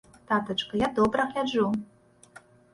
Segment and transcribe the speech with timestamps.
[0.29, 1.69] Татачка, я добра гляджу!